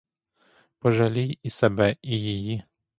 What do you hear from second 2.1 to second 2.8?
її.